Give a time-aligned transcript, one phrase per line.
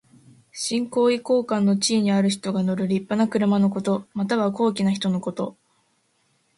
[0.51, 4.07] 身高位高官の地位にある人が乗るりっぱな車のこと。
[4.15, 5.55] または、高貴な人のこと。